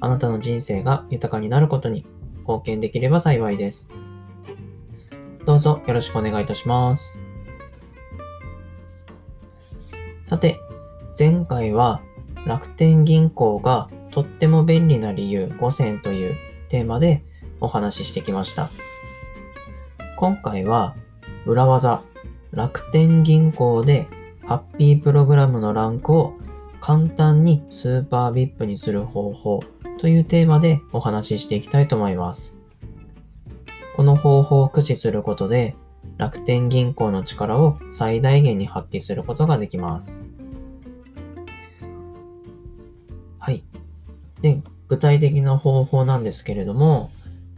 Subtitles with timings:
[0.00, 2.06] あなたの人生が豊かになることに
[2.40, 3.90] 貢献できれば幸いです。
[5.46, 7.20] どうぞよろしくお願いいたします。
[10.24, 10.60] さて、
[11.18, 12.00] 前回は
[12.46, 16.36] 楽天銀行がとっても便利な理由5選という
[16.68, 17.22] テーマで
[17.60, 18.70] お話ししてきました。
[20.16, 20.94] 今回は
[21.46, 22.02] 裏技
[22.52, 24.08] 楽天銀行で
[24.46, 26.34] ハッピープログラムのランクを
[26.80, 29.60] 簡単にスーパー VIP にする方法
[30.00, 32.56] というテーマでお話ししていきたいと思います。
[33.96, 35.76] この方法を駆使することで
[36.16, 40.24] 楽天銀行の力を最大限に発揮することができます。
[43.38, 43.62] はい。
[44.40, 47.10] で、具体的な方法なんですけれども、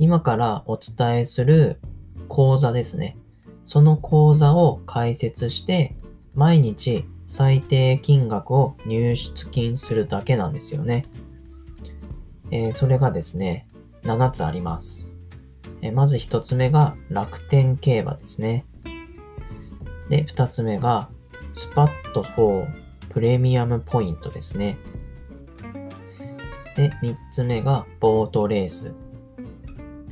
[0.00, 1.78] 今からお伝えする
[2.26, 3.16] 講座ですね。
[3.64, 5.94] その講座を解説して
[6.34, 11.04] 毎日最低金額を入出金するだけなんですよね。
[12.54, 13.66] えー、それがですね、
[14.04, 15.12] 7つあります。
[15.82, 18.64] えー、まず1つ目が楽天競馬ですね。
[20.08, 21.08] で、2つ目が
[21.54, 22.68] スパット4
[23.10, 24.78] プレミアムポイントですね。
[26.76, 28.94] で、3つ目がボートレース。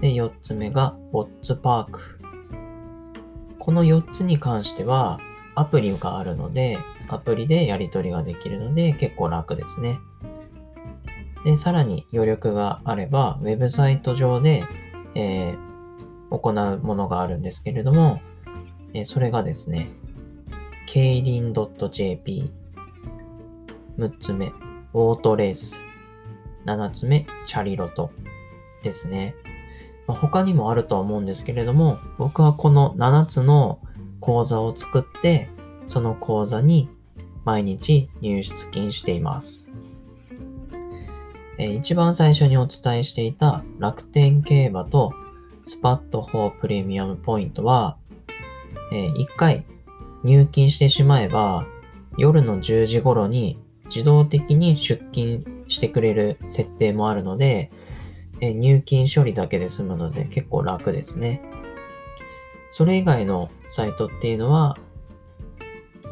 [0.00, 2.20] で、4つ目がウォッツパーク。
[3.58, 5.20] この4つに関しては、
[5.54, 10.00] アプリがあるので、アプリでやり取りができるので結構楽ですね。
[11.44, 14.64] で、さらに余力があれば、ウェブサイト上で、
[15.14, 18.20] えー、行うものがあるんですけれども、
[18.94, 19.90] えー、それがですね、
[20.86, 22.50] ケイリン .jp、
[23.98, 25.76] 6つ目、ウォートレース、
[26.66, 28.10] 7つ目、チャリロト
[28.82, 29.34] ですね。
[30.06, 33.80] まあ、他にもあるとは思うんですけれども、僕はこの7つの
[34.20, 35.48] 講座を作って、
[35.86, 36.90] その講座に
[37.44, 39.69] 毎日入出金しています。
[41.60, 45.12] えー、一番最初にお伝えしていた楽天競馬と
[45.66, 47.98] スパット4プレミアムポイントは、
[48.92, 49.66] えー、1回
[50.24, 51.66] 入金してしまえば
[52.16, 57.70] 夜の10時頃に自動的に出金してくれる設定もあるので、
[58.40, 61.42] え、入金処理だけで済むので結構楽ですね。
[62.70, 64.78] それ以外のサイトっていうのは、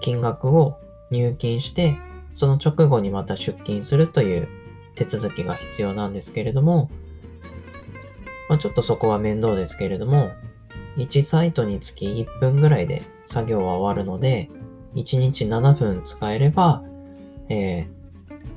[0.00, 0.76] 金額を
[1.10, 1.96] 入金して、
[2.32, 4.48] その直後にまた出金するという
[5.00, 6.90] 手続きが必要なんですけれども、
[8.50, 10.30] まあ、ちょっとそこは面倒ですけれども、
[10.98, 14.50] 1サイトにつき1分ぐらいで作業は終わるので、
[14.94, 16.82] 1日7分使えれば、
[17.48, 17.88] え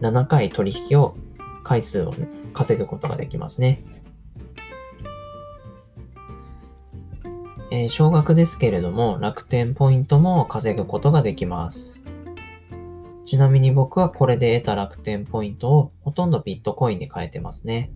[0.00, 1.14] ー、7回取引を
[1.62, 3.84] 回数を、ね、稼ぐことができますね。
[7.70, 12.02] えー、少額ですけれども楽天ポイントも稼ぐことができます。
[13.24, 17.90] ちなみに僕はこれで得た楽天ポイントをほとんどビットコインに変えてますね。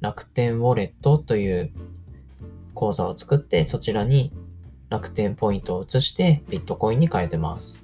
[0.00, 1.72] 楽天ウォレットという
[2.74, 4.32] 口座を作ってそちらに
[4.90, 7.82] 楽天ポイントを移してビットコインに変えてます。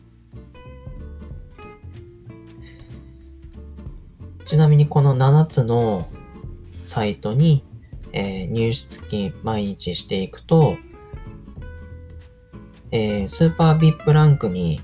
[4.47, 6.07] ちなみにこの7つの
[6.85, 7.65] サイトに
[8.13, 10.77] えー、入出金毎日していくと、
[12.91, 14.81] えー、スーパー VIP ランクに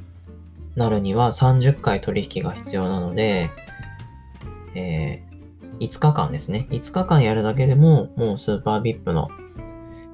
[0.76, 3.50] なるには30回取引が必要なので、
[4.78, 6.68] えー、5日間ですね。
[6.70, 9.28] 5日間やるだけでも、もうスーパー VIP の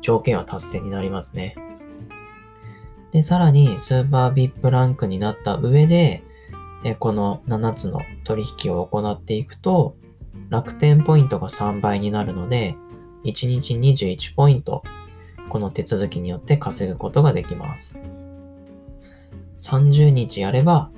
[0.00, 1.56] 条件は達成になりますね。
[3.12, 6.22] で、さらにスーパー VIP ランクになった上で、
[6.84, 9.96] えこの7つの取引を行っていくと、
[10.50, 12.76] 楽天ポイントが3倍になるので、
[13.24, 14.82] 1日21ポイント、
[15.48, 17.98] この手続きによって稼ぐことができます。
[19.60, 20.90] 30日やれば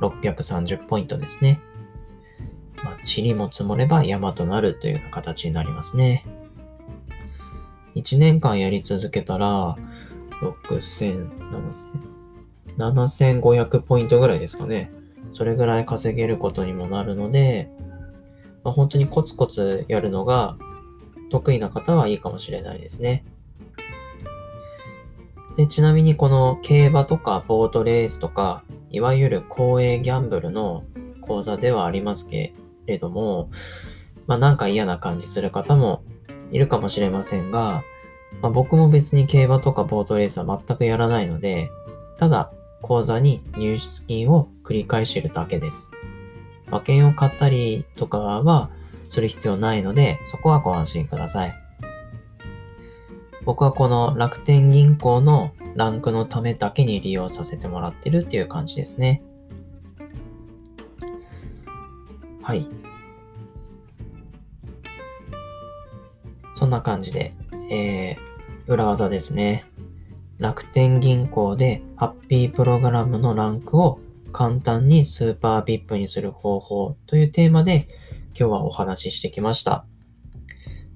[0.00, 1.60] 630ポイントですね。
[3.04, 6.24] 塵も積もれば山となるというような形になりますね。
[7.94, 9.76] 1年間やり続けたら、
[10.40, 11.28] 6000、
[12.76, 14.90] 7000、7500ポイントぐらいですかね。
[15.32, 17.70] それぐらい稼げることにもなるので、
[18.64, 20.56] まあ、本当にコツコツやるのが
[21.30, 23.24] 得意な方はいいかもしれないですね。
[25.56, 30.84] で、ちなみにこの競馬とかボートレースとか、いわゆる公営ギャンブルの
[31.20, 32.54] 講座ではありますけ
[32.86, 33.50] れども、
[34.26, 36.02] まあなんか嫌な感じする方も
[36.50, 37.82] いるかもしれませんが、
[38.40, 41.70] まあ、僕も別に競馬とかボートレースは全くやらないので、
[42.18, 45.90] ただ口座に入出金を繰り返してるだけです。
[46.68, 48.70] 馬券を買ったりとかは
[49.08, 51.54] する必要ないので、そこはご安心ください。
[53.44, 59.22] 僕はこの楽天銀行のランクのためだけに利用させてもらってるっていう感じですね。
[62.42, 62.66] はい。
[66.56, 67.34] そんな感じで、
[67.70, 69.64] えー、裏技ですね。
[70.38, 74.00] 楽天銀行でハッピープログラムのランクを
[74.32, 77.86] 簡単にスーパー VIP にする方法というテーマで
[78.30, 79.84] 今日はお話ししてきました。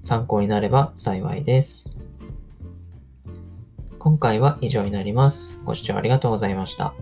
[0.03, 1.97] 参考になれば幸いです。
[3.99, 5.59] 今回は以上になります。
[5.65, 6.93] ご視聴ありがとうございました。